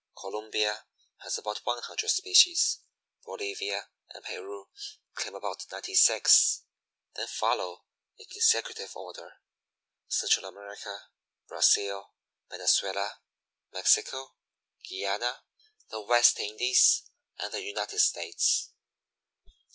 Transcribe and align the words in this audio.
Columbia 0.17 0.87
has 1.19 1.37
about 1.37 1.61
one 1.63 1.79
hundred 1.83 2.09
species; 2.09 2.79
Bolivia 3.23 3.91
and 4.09 4.23
Peru 4.25 4.67
claim 5.13 5.35
about 5.35 5.63
ninety 5.71 5.93
six; 5.93 6.63
then 7.13 7.27
follow, 7.27 7.83
in 8.17 8.25
consecutive 8.25 8.95
order, 8.97 9.33
Central 10.07 10.47
America, 10.47 11.03
Brazil, 11.47 12.15
Venezuela, 12.49 13.19
Mexico, 13.71 14.33
Guiana, 14.89 15.43
the 15.91 16.01
West 16.01 16.39
Indies, 16.39 17.03
and 17.37 17.53
the 17.53 17.61
United 17.63 17.99
States. 17.99 18.71